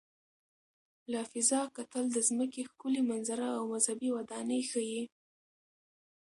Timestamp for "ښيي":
4.69-5.03